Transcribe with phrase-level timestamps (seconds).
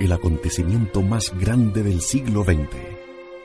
[0.00, 2.68] El acontecimiento más grande del siglo XX,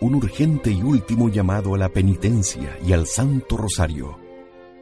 [0.01, 4.19] un urgente y último llamado a la penitencia y al Santo Rosario,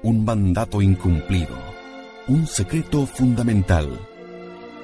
[0.03, 1.55] un mandato incumplido,
[2.27, 3.87] un secreto fundamental.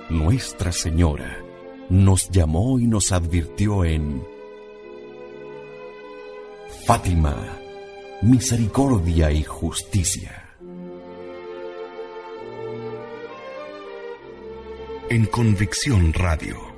[0.10, 1.44] Nuestra Señora
[1.90, 4.24] nos llamó y nos advirtió en
[6.86, 7.36] Fátima,
[8.22, 10.56] misericordia y justicia.
[15.10, 16.77] En Convicción Radio.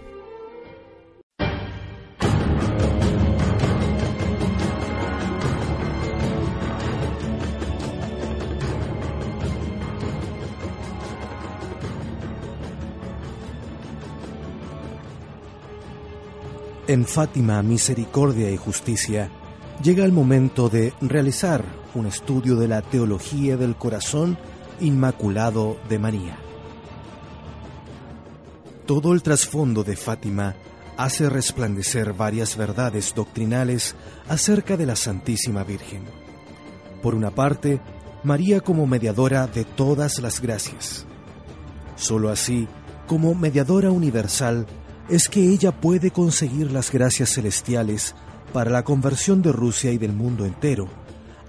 [16.89, 19.29] En Fátima, Misericordia y Justicia,
[19.83, 24.39] llega el momento de realizar un estudio de la teología del corazón
[24.79, 26.39] inmaculado de María.
[28.87, 30.55] Todo el trasfondo de Fátima
[30.97, 33.95] hace resplandecer varias verdades doctrinales
[34.27, 36.05] acerca de la Santísima Virgen.
[37.03, 37.79] Por una parte,
[38.23, 41.05] María como mediadora de todas las gracias.
[41.97, 42.67] Solo así,
[43.05, 44.65] como mediadora universal,
[45.09, 48.15] es que ella puede conseguir las gracias celestiales
[48.53, 50.87] para la conversión de Rusia y del mundo entero,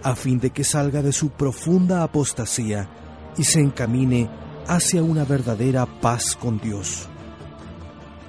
[0.03, 2.89] a fin de que salga de su profunda apostasía
[3.37, 4.31] y se encamine
[4.67, 7.07] hacia una verdadera paz con Dios.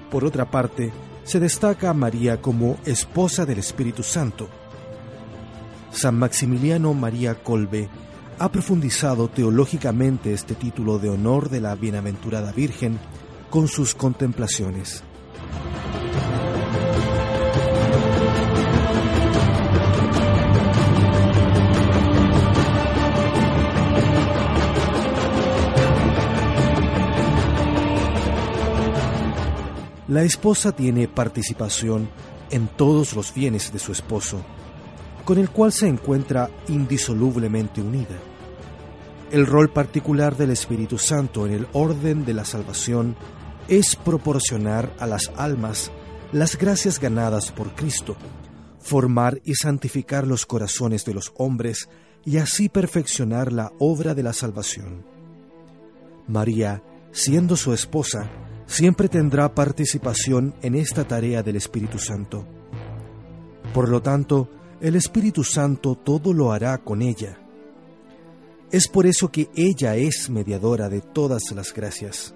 [0.10, 0.92] Por otra parte,
[1.24, 4.50] se destaca a María como esposa del Espíritu Santo.
[5.92, 7.88] San Maximiliano María Colbe
[8.38, 13.00] ha profundizado teológicamente este título de honor de la Bienaventurada Virgen
[13.50, 15.04] con sus contemplaciones.
[30.12, 32.10] La esposa tiene participación
[32.50, 34.42] en todos los bienes de su esposo,
[35.24, 38.20] con el cual se encuentra indisolublemente unida.
[39.32, 43.16] El rol particular del Espíritu Santo en el orden de la salvación
[43.70, 45.94] es proporcionar a las almas
[46.34, 48.18] las gracias ganadas por Cristo,
[48.80, 51.88] formar y santificar los corazones de los hombres
[52.26, 55.06] y así perfeccionar la obra de la salvación.
[56.28, 56.84] María,
[57.14, 58.30] siendo su esposa,
[58.72, 62.46] siempre tendrá participación en esta tarea del Espíritu Santo.
[63.74, 64.48] Por lo tanto,
[64.80, 67.38] el Espíritu Santo todo lo hará con ella.
[68.72, 72.34] Es por eso que ella es mediadora de todas las gracias.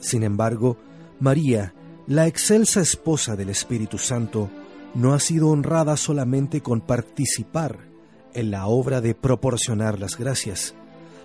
[0.00, 0.78] Sin embargo,
[1.20, 1.74] María,
[2.06, 4.48] la excelsa esposa del Espíritu Santo,
[4.94, 7.80] no ha sido honrada solamente con participar
[8.32, 10.74] en la obra de proporcionar las gracias,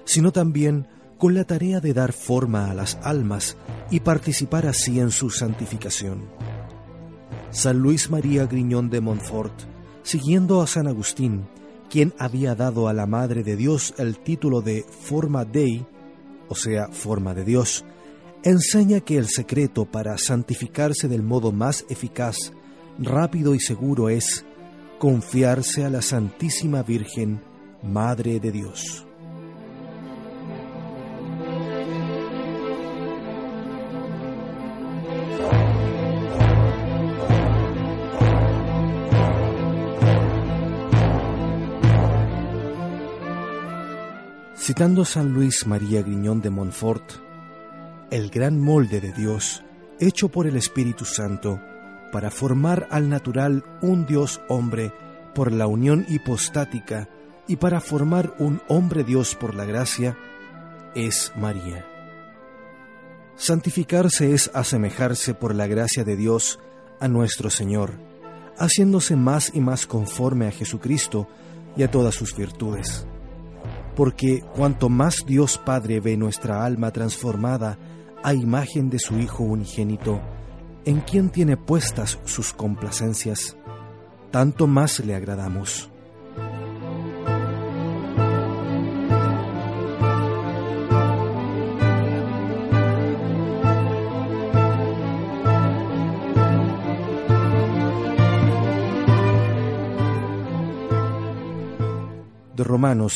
[0.03, 0.87] sino también
[1.17, 3.57] con la tarea de dar forma a las almas
[3.89, 6.25] y participar así en su santificación.
[7.51, 9.53] San Luis María Griñón de Montfort,
[10.03, 11.47] siguiendo a San Agustín,
[11.89, 15.85] quien había dado a la Madre de Dios el título de Forma Dei,
[16.49, 17.85] o sea, forma de Dios,
[18.43, 22.53] enseña que el secreto para santificarse del modo más eficaz,
[22.99, 24.45] rápido y seguro es
[24.99, 27.41] confiarse a la Santísima Virgen,
[27.83, 29.06] Madre de Dios.
[44.67, 47.09] Citando San Luis María Griñón de Montfort,
[48.11, 49.63] el gran molde de Dios,
[49.97, 51.61] hecho por el Espíritu Santo,
[52.11, 54.91] para formar al natural un Dios hombre
[55.33, 57.07] por la unión hipostática
[57.47, 60.17] y para formar un hombre Dios por la gracia,
[60.95, 61.85] es María.
[63.37, 66.59] Santificarse es asemejarse por la gracia de Dios
[66.99, 67.93] a nuestro Señor,
[68.57, 71.29] haciéndose más y más conforme a Jesucristo
[71.77, 73.07] y a todas sus virtudes
[73.97, 77.79] porque cuanto más Dios Padre ve nuestra alma transformada
[78.23, 80.21] a imagen de su Hijo unigénito,
[80.85, 83.57] en quien tiene puestas sus complacencias,
[84.29, 85.89] tanto más le agradamos.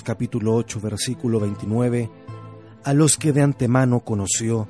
[0.03, 2.09] Capítulo 8 versículo 29,
[2.83, 4.67] a los que de antemano conoció,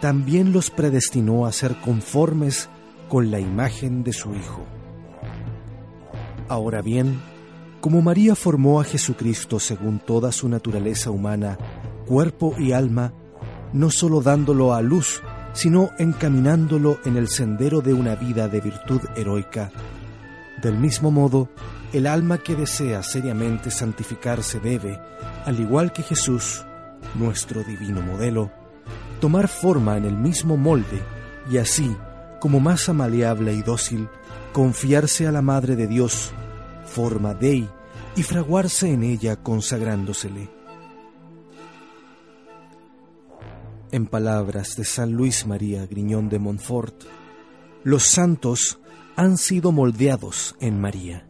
[0.00, 2.68] también los predestinó a ser conformes
[3.08, 4.64] con la imagen de su Hijo.
[6.46, 7.20] Ahora bien,
[7.80, 11.58] como María formó a Jesucristo según toda su naturaleza humana,
[12.06, 13.12] cuerpo y alma,
[13.72, 15.22] no sólo dándolo a luz,
[15.54, 19.72] sino encaminándolo en el sendero de una vida de virtud heroica.
[20.62, 21.48] Del mismo modo,
[21.92, 25.00] el alma que desea seriamente santificarse debe,
[25.44, 26.64] al igual que Jesús,
[27.14, 28.50] nuestro divino modelo,
[29.20, 31.02] tomar forma en el mismo molde
[31.50, 31.96] y así,
[32.40, 34.08] como masa maleable y dócil,
[34.52, 36.32] confiarse a la Madre de Dios,
[36.84, 37.68] forma Dei,
[38.16, 40.48] y fraguarse en ella consagrándosele.
[43.92, 47.04] En palabras de San Luis María Griñón de Montfort,
[47.84, 48.80] los santos
[49.14, 51.26] han sido moldeados en María.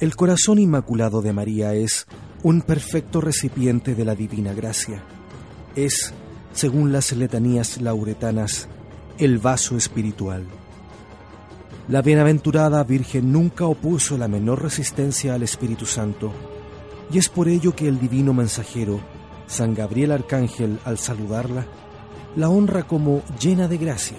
[0.00, 2.06] El corazón inmaculado de María es
[2.44, 5.02] un perfecto recipiente de la divina gracia.
[5.74, 6.14] Es,
[6.52, 8.68] según las letanías lauretanas,
[9.18, 10.46] el vaso espiritual.
[11.88, 16.32] La bienaventurada Virgen nunca opuso la menor resistencia al Espíritu Santo,
[17.10, 19.00] y es por ello que el divino mensajero,
[19.48, 21.66] San Gabriel Arcángel, al saludarla,
[22.36, 24.18] la honra como llena de gracia.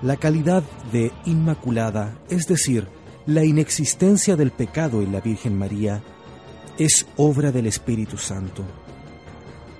[0.00, 0.62] La calidad
[0.92, 2.86] de Inmaculada, es decir,
[3.26, 6.02] la inexistencia del pecado en la Virgen María,
[6.78, 8.64] es obra del Espíritu Santo.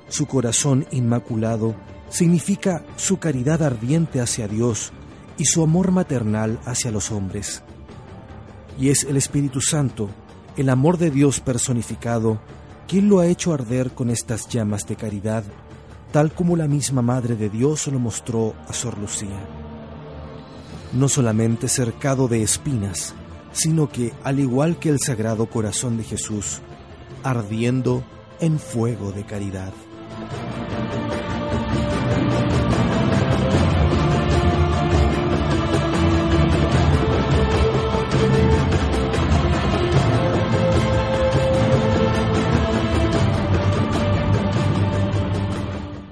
[0.09, 1.75] Su corazón inmaculado
[2.11, 4.93] significa su caridad ardiente hacia Dios
[5.39, 7.63] y su amor maternal hacia los hombres.
[8.79, 10.11] Y es el Espíritu Santo,
[10.57, 12.41] el amor de Dios personificado,
[12.87, 15.45] ¿Quién lo ha hecho arder con estas llamas de caridad,
[16.11, 19.39] tal como la misma Madre de Dios lo mostró a Sor Lucía.
[20.93, 23.15] No solamente cercado de espinas,
[23.53, 26.61] sino que, al igual que el Sagrado Corazón de Jesús,
[27.23, 28.05] ardiendo
[28.41, 29.73] en fuego de caridad.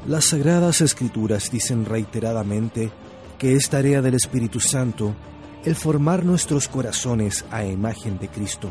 [0.06, 2.90] Las sagradas escrituras dicen reiteradamente
[3.38, 5.14] que es tarea del Espíritu Santo
[5.64, 8.69] el formar nuestros corazones a imagen de Cristo.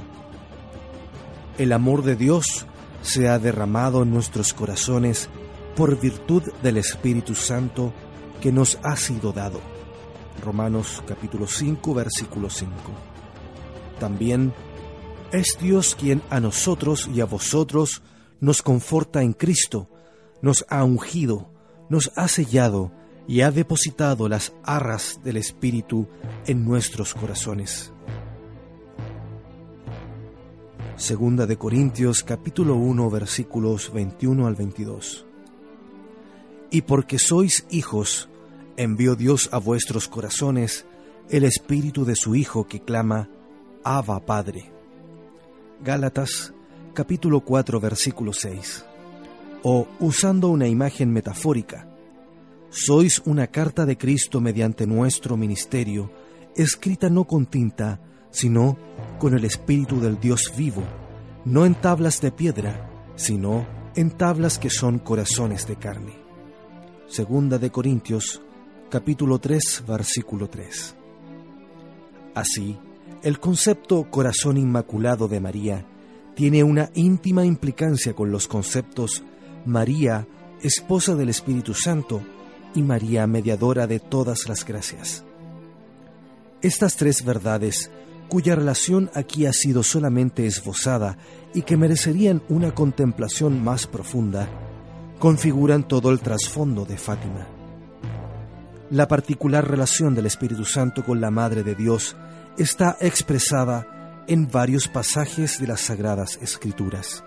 [1.57, 2.65] El amor de Dios
[3.01, 5.29] se ha derramado en nuestros corazones
[5.75, 7.93] por virtud del Espíritu Santo
[8.41, 9.59] que nos ha sido dado.
[10.43, 12.71] Romanos capítulo 5 versículo 5.
[13.99, 14.53] También
[15.31, 18.01] es Dios quien a nosotros y a vosotros
[18.39, 19.89] nos conforta en Cristo,
[20.41, 21.51] nos ha ungido,
[21.89, 22.91] nos ha sellado
[23.27, 26.07] y ha depositado las arras del Espíritu
[26.45, 27.91] en nuestros corazones.
[30.95, 35.25] Segunda de Corintios capítulo 1 versículos 21 al 22.
[36.71, 38.29] Y porque sois hijos,
[38.77, 40.85] envió Dios a vuestros corazones
[41.29, 43.29] el Espíritu de su Hijo que clama,
[43.83, 44.71] Abba Padre.
[45.83, 46.53] Gálatas
[46.93, 48.85] capítulo 4 versículo 6
[49.63, 51.87] o usando una imagen metafórica,
[52.77, 56.11] sois una carta de Cristo mediante nuestro ministerio,
[56.55, 58.77] escrita no con tinta, sino
[59.17, 60.83] con el Espíritu del Dios vivo,
[61.43, 63.65] no en tablas de piedra, sino
[63.95, 66.13] en tablas que son corazones de carne.
[67.07, 68.43] Segunda de Corintios,
[68.91, 70.95] capítulo 3, versículo 3.
[72.35, 72.77] Así,
[73.23, 75.83] el concepto corazón inmaculado de María
[76.35, 79.23] tiene una íntima implicancia con los conceptos
[79.65, 80.27] María,
[80.61, 82.21] esposa del Espíritu Santo,
[82.73, 85.23] y María, mediadora de todas las gracias.
[86.61, 87.91] Estas tres verdades,
[88.29, 91.17] cuya relación aquí ha sido solamente esbozada
[91.53, 94.49] y que merecerían una contemplación más profunda,
[95.19, 97.47] configuran todo el trasfondo de Fátima.
[98.89, 102.15] La particular relación del Espíritu Santo con la Madre de Dios
[102.57, 107.23] está expresada en varios pasajes de las Sagradas Escrituras.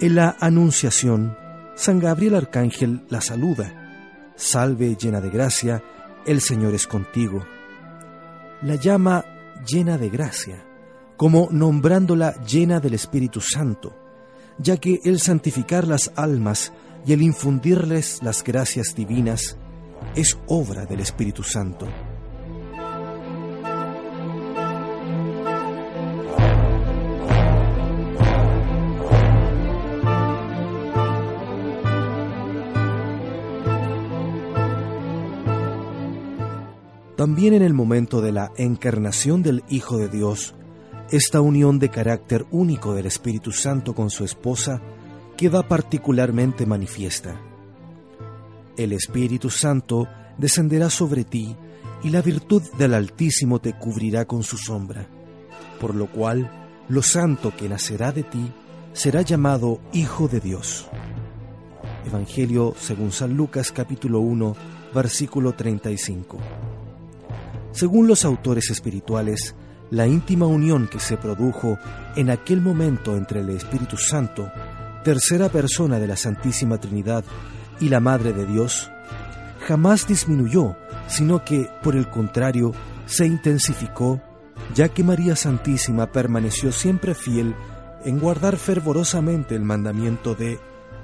[0.00, 1.36] En la Anunciación,
[1.76, 4.32] San Gabriel Arcángel la saluda.
[4.34, 5.84] Salve llena de gracia,
[6.24, 7.44] el Señor es contigo.
[8.62, 9.26] La llama
[9.66, 10.64] llena de gracia,
[11.18, 13.94] como nombrándola llena del Espíritu Santo,
[14.58, 16.72] ya que el santificar las almas
[17.04, 19.58] y el infundirles las gracias divinas
[20.14, 21.86] es obra del Espíritu Santo.
[37.26, 40.54] También en el momento de la encarnación del Hijo de Dios,
[41.10, 44.80] esta unión de carácter único del Espíritu Santo con su esposa
[45.36, 47.34] queda particularmente manifiesta.
[48.76, 50.06] El Espíritu Santo
[50.38, 51.56] descenderá sobre ti
[52.04, 55.08] y la virtud del Altísimo te cubrirá con su sombra,
[55.80, 56.48] por lo cual
[56.88, 58.52] lo santo que nacerá de ti
[58.92, 60.86] será llamado Hijo de Dios.
[62.06, 64.54] Evangelio según San Lucas capítulo 1
[64.94, 66.38] versículo 35.
[67.76, 69.54] Según los autores espirituales,
[69.90, 71.78] la íntima unión que se produjo
[72.16, 74.50] en aquel momento entre el Espíritu Santo,
[75.04, 77.22] tercera persona de la Santísima Trinidad,
[77.78, 78.90] y la Madre de Dios,
[79.66, 80.74] jamás disminuyó,
[81.06, 82.72] sino que, por el contrario,
[83.04, 84.22] se intensificó,
[84.74, 87.54] ya que María Santísima permaneció siempre fiel
[88.06, 90.58] en guardar fervorosamente el mandamiento de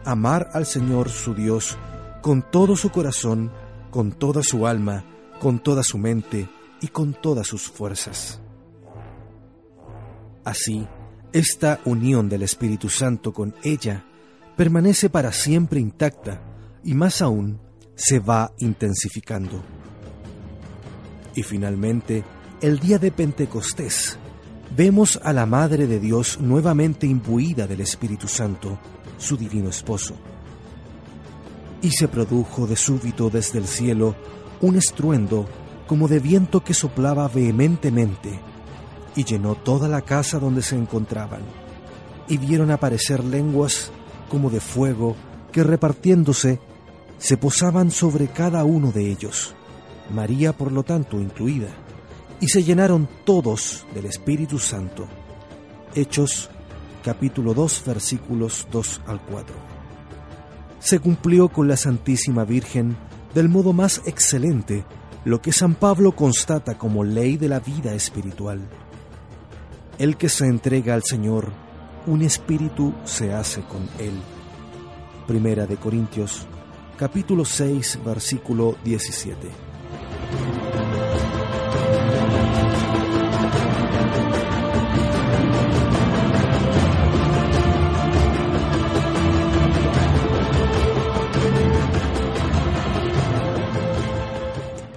[0.06, 1.76] amar al Señor su Dios
[2.22, 3.52] con todo su corazón,
[3.90, 5.04] con toda su alma,
[5.38, 6.48] con toda su mente
[6.82, 8.40] y con todas sus fuerzas.
[10.44, 10.86] Así,
[11.32, 14.04] esta unión del Espíritu Santo con ella
[14.56, 16.42] permanece para siempre intacta
[16.84, 17.60] y más aún
[17.94, 19.62] se va intensificando.
[21.34, 22.24] Y finalmente,
[22.60, 24.18] el día de Pentecostés,
[24.76, 28.78] vemos a la Madre de Dios nuevamente imbuida del Espíritu Santo,
[29.18, 30.14] su divino esposo.
[31.80, 34.14] Y se produjo de súbito desde el cielo
[34.60, 35.48] un estruendo
[35.92, 38.40] como de viento que soplaba vehementemente
[39.14, 41.42] y llenó toda la casa donde se encontraban.
[42.28, 43.90] Y vieron aparecer lenguas
[44.30, 45.16] como de fuego
[45.52, 46.60] que repartiéndose
[47.18, 49.54] se posaban sobre cada uno de ellos,
[50.14, 51.68] María por lo tanto incluida,
[52.40, 55.06] y se llenaron todos del Espíritu Santo.
[55.94, 56.48] Hechos
[57.04, 59.54] capítulo 2 versículos 2 al 4.
[60.80, 62.96] Se cumplió con la Santísima Virgen
[63.34, 64.86] del modo más excelente
[65.24, 68.60] lo que San Pablo constata como ley de la vida espiritual.
[69.98, 71.52] El que se entrega al Señor,
[72.06, 74.14] un espíritu se hace con él.
[75.28, 76.46] Primera de Corintios,
[76.96, 79.71] capítulo 6, versículo 17.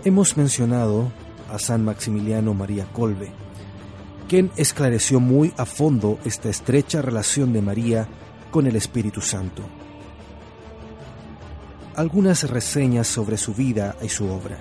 [0.06, 1.12] Hemos mencionado
[1.52, 3.32] a San Maximiliano María Colbe,
[4.30, 8.08] quien esclareció muy a fondo esta estrecha relación de María
[8.52, 9.64] con el Espíritu Santo.
[11.96, 14.60] Algunas reseñas sobre su vida y su obra.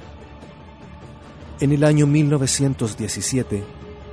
[1.61, 3.65] En el año 1917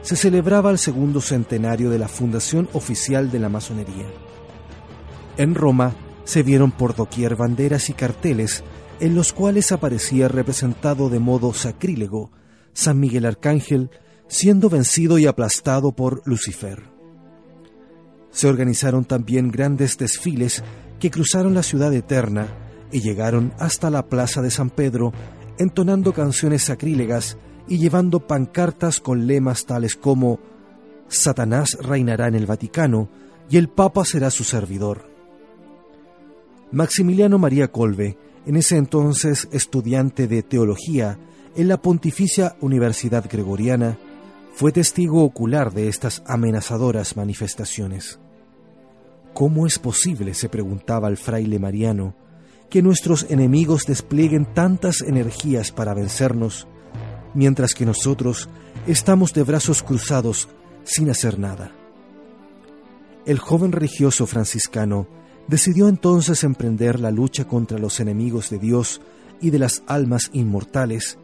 [0.02, 4.08] se celebraba el segundo centenario de la fundación oficial de la masonería.
[5.38, 5.94] En Roma
[6.26, 8.66] se vieron por doquier banderas y carteles
[9.02, 12.32] en los cuales aparecía representado de modo sacrílego
[12.74, 13.90] San Miguel Arcángel
[14.28, 16.84] siendo vencido y aplastado por Lucifer.
[18.30, 20.64] Se organizaron también grandes desfiles
[21.00, 22.48] que cruzaron la ciudad eterna
[22.92, 25.12] y llegaron hasta la plaza de San Pedro
[25.58, 30.40] entonando canciones sacrílegas y llevando pancartas con lemas tales como
[31.08, 33.10] Satanás reinará en el Vaticano
[33.50, 35.10] y el Papa será su servidor.
[36.72, 41.20] Maximiliano María Colbe en ese entonces estudiante de teología
[41.56, 43.98] en la Pontificia Universidad Gregoriana,
[44.54, 48.20] fue testigo ocular de estas amenazadoras manifestaciones.
[49.34, 52.16] ¿Cómo es posible, se preguntaba el fraile Mariano,
[52.70, 56.68] que nuestros enemigos desplieguen tantas energías para vencernos,
[57.34, 58.50] mientras que nosotros
[58.88, 60.50] estamos de brazos cruzados
[60.84, 61.72] sin hacer nada?
[63.26, 65.08] El joven religioso franciscano
[65.52, 69.02] decidió entonces emprender la lucha contra los enemigos de Dios
[69.42, 71.18] y de las almas inmortales,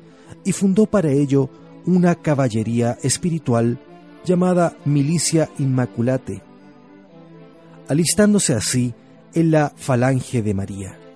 [0.44, 1.50] y fundó para ello
[1.86, 3.80] una caballería espiritual
[4.26, 6.42] llamada Milicia Inmaculate,
[7.88, 8.94] alistándose así
[9.34, 11.07] en la Falange de María.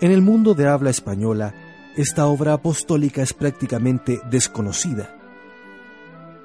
[0.00, 1.54] En el mundo de habla española,
[1.96, 5.16] esta obra apostólica es prácticamente desconocida.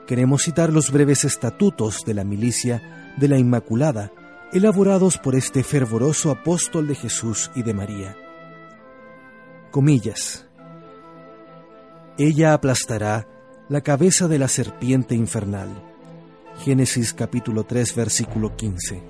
[0.07, 4.11] Queremos citar los breves estatutos de la milicia de la Inmaculada,
[4.53, 8.15] elaborados por este fervoroso apóstol de Jesús y de María.
[9.69, 10.47] Comillas.
[12.17, 13.27] Ella aplastará
[13.67, 15.69] la cabeza de la serpiente infernal.
[16.59, 19.01] Génesis capítulo 3 versículo 15.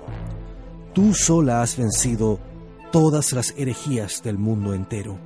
[0.92, 2.40] Tú sola has vencido
[2.92, 5.18] todas las herejías del mundo entero.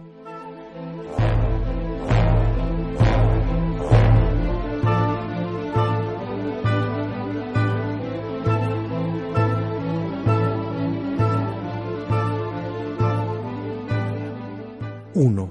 [15.14, 15.50] Uno.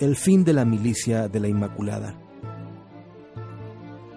[0.00, 2.20] El fin de la milicia de la Inmaculada.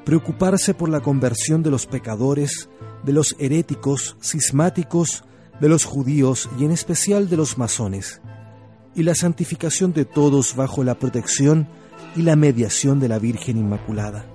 [0.03, 2.69] Preocuparse por la conversión de los pecadores,
[3.05, 5.23] de los heréticos, cismáticos,
[5.59, 8.21] de los judíos y en especial de los masones,
[8.95, 11.67] y la santificación de todos bajo la protección
[12.15, 14.25] y la mediación de la Virgen Inmaculada.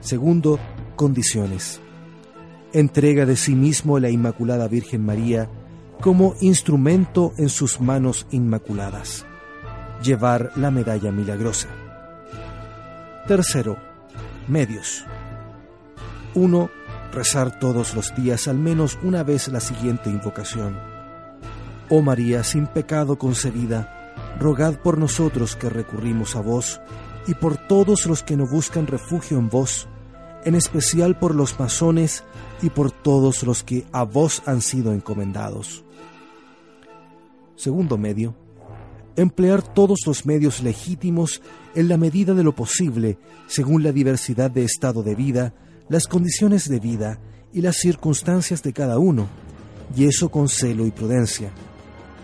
[0.00, 0.58] Segundo,
[0.96, 1.80] condiciones.
[2.72, 5.48] Entrega de sí mismo la Inmaculada Virgen María
[6.00, 9.24] como instrumento en sus manos inmaculadas.
[10.02, 11.68] Llevar la medalla milagrosa.
[13.26, 13.76] Tercero,
[14.46, 15.04] medios.
[16.34, 16.70] 1.
[17.12, 20.78] Rezar todos los días al menos una vez la siguiente invocación.
[21.88, 26.80] Oh María, sin pecado concebida, rogad por nosotros que recurrimos a vos
[27.26, 29.88] y por todos los que no buscan refugio en vos,
[30.44, 32.24] en especial por los masones
[32.62, 35.84] y por todos los que a vos han sido encomendados.
[37.56, 38.34] Segundo medio,
[39.16, 41.42] emplear todos los medios legítimos
[41.74, 45.54] en la medida de lo posible, según la diversidad de estado de vida,
[45.88, 47.18] las condiciones de vida
[47.52, 49.28] y las circunstancias de cada uno,
[49.94, 51.52] y eso con celo y prudencia.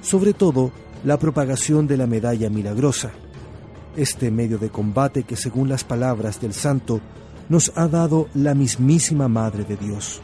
[0.03, 0.73] Sobre todo,
[1.05, 3.13] la propagación de la medalla milagrosa,
[3.97, 7.01] este medio de combate que según las palabras del santo
[7.49, 10.21] nos ha dado la mismísima Madre de Dios.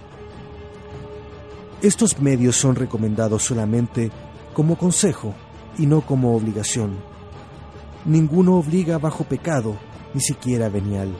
[1.82, 4.10] Estos medios son recomendados solamente
[4.52, 5.34] como consejo
[5.78, 6.96] y no como obligación.
[8.04, 9.76] Ninguno obliga bajo pecado,
[10.14, 11.14] ni siquiera venial.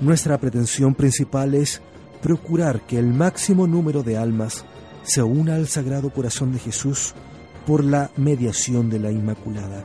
[0.00, 1.82] Nuestra pretensión principal es
[2.22, 4.64] procurar que el máximo número de almas
[5.02, 7.14] se una al Sagrado Corazón de Jesús
[7.66, 9.84] por la mediación de la Inmaculada.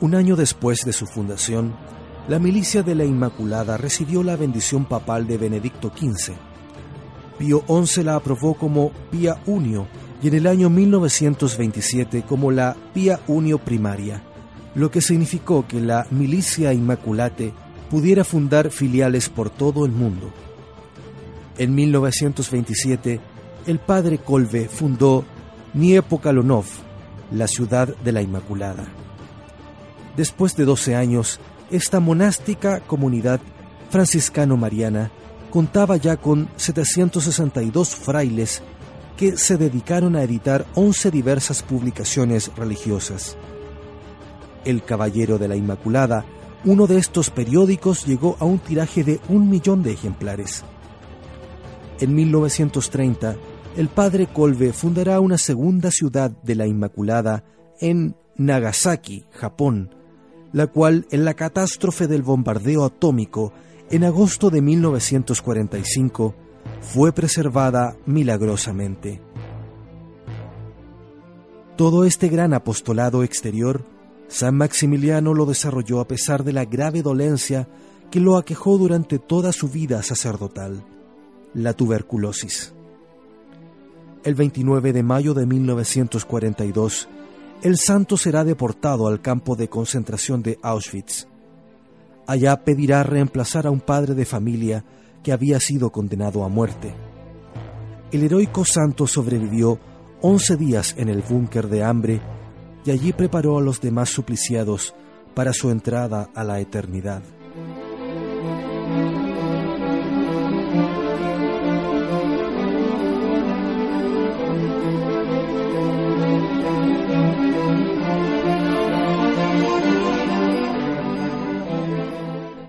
[0.00, 1.74] Un año después de su fundación,
[2.28, 6.32] la milicia de la Inmaculada recibió la bendición papal de Benedicto XV.
[7.38, 9.86] Pío XI la aprobó como Pía Unio
[10.22, 14.22] y en el año 1927 como la Pía Unio Primaria,
[14.74, 17.52] lo que significó que la milicia Inmaculate
[17.90, 20.32] pudiera fundar filiales por todo el mundo.
[21.58, 23.20] En 1927,
[23.66, 25.24] el padre Colbe fundó
[25.74, 26.64] Niepokalonov,
[27.32, 28.86] la ciudad de la Inmaculada.
[30.16, 31.38] Después de 12 años,
[31.70, 33.40] esta monástica comunidad
[33.90, 35.10] franciscano-mariana
[35.50, 38.62] contaba ya con 762 frailes
[39.16, 43.36] que se dedicaron a editar 11 diversas publicaciones religiosas.
[44.64, 46.24] El Caballero de la Inmaculada,
[46.64, 50.64] uno de estos periódicos, llegó a un tiraje de un millón de ejemplares.
[52.00, 53.36] En 1930,
[53.76, 57.44] el padre Colbe fundará una segunda ciudad de la Inmaculada
[57.80, 59.94] en Nagasaki, Japón,
[60.54, 63.52] la cual en la catástrofe del bombardeo atómico
[63.90, 66.34] en agosto de 1945
[66.80, 69.20] fue preservada milagrosamente.
[71.76, 73.84] Todo este gran apostolado exterior,
[74.28, 77.68] San Maximiliano lo desarrolló a pesar de la grave dolencia
[78.12, 80.84] que lo aquejó durante toda su vida sacerdotal,
[81.52, 82.72] la tuberculosis.
[84.22, 87.08] El 29 de mayo de 1942,
[87.62, 91.26] el santo será deportado al campo de concentración de Auschwitz.
[92.26, 94.84] Allá pedirá reemplazar a un padre de familia
[95.22, 96.94] que había sido condenado a muerte.
[98.12, 99.78] El heroico santo sobrevivió
[100.20, 102.20] 11 días en el búnker de hambre
[102.84, 104.94] y allí preparó a los demás supliciados
[105.34, 107.22] para su entrada a la eternidad.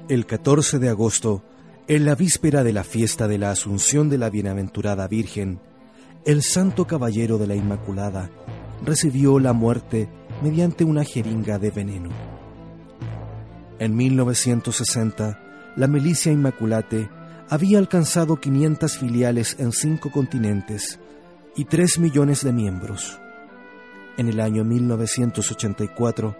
[0.08, 1.42] El 14 de agosto,
[1.88, 5.60] en la víspera de la fiesta de la Asunción de la Bienaventurada Virgen,
[6.26, 8.30] el Santo Caballero de la Inmaculada
[8.86, 10.08] recibió la muerte
[10.44, 12.10] mediante una jeringa de veneno.
[13.80, 17.10] En 1960, la milicia Inmaculate
[17.50, 21.00] había alcanzado 500 filiales en cinco continentes
[21.56, 23.20] y 3 millones de miembros.
[24.18, 26.36] En el año 1984,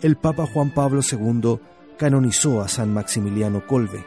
[0.00, 1.60] el Papa Juan Pablo II
[2.00, 4.02] canonizó a San Maximiliano Colbe.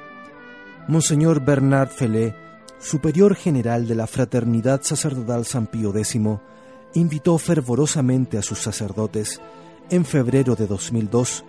[0.87, 2.33] Monseñor Bernard Felé,
[2.79, 6.19] superior general de la Fraternidad Sacerdotal San Pío X,
[6.95, 9.39] invitó fervorosamente a sus sacerdotes
[9.91, 11.45] en febrero de 2002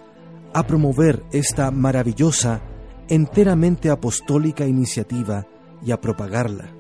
[0.53, 2.61] a promover esta maravillosa,
[3.09, 5.47] enteramente apostólica iniciativa
[5.83, 6.75] y a propagarla.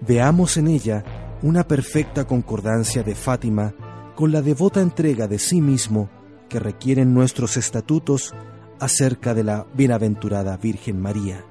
[0.00, 1.04] Veamos en ella
[1.42, 3.74] una perfecta concordancia de Fátima
[4.14, 6.08] con la devota entrega de sí mismo
[6.48, 8.34] que requieren nuestros estatutos
[8.82, 11.44] acerca de la bienaventurada Virgen María,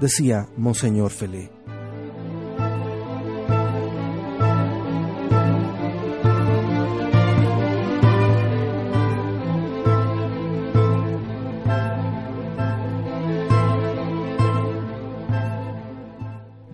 [0.00, 1.50] decía Monseñor Felé.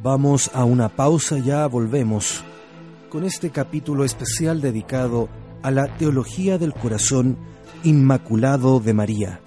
[0.01, 2.45] Vamos a una pausa, ya volvemos
[3.11, 5.29] con este capítulo especial dedicado
[5.63, 7.37] a la teología del corazón
[7.83, 9.41] inmaculado de María,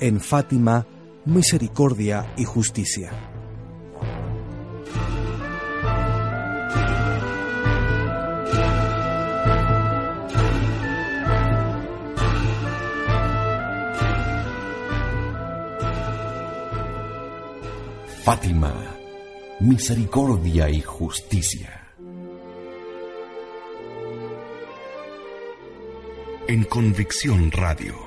[0.00, 0.86] en Fátima,
[1.24, 3.10] misericordia y justicia.
[18.24, 18.74] Fátima,
[19.60, 21.82] misericordia y justicia.
[26.48, 28.05] En Convicción Radio